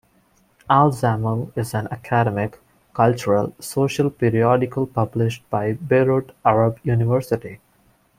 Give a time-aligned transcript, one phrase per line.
[0.67, 2.59] "Al Zamil" is an academic,
[2.95, 7.59] cultural, social periodical published by Beirut Arab University.